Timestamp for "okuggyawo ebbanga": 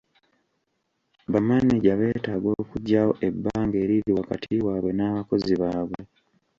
2.61-3.75